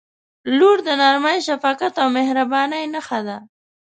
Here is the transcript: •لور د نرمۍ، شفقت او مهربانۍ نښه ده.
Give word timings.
•لور 0.57 0.77
د 0.87 0.89
نرمۍ، 1.01 1.37
شفقت 1.47 1.93
او 2.01 2.07
مهربانۍ 2.17 2.83
نښه 2.93 3.19
ده. 3.27 3.37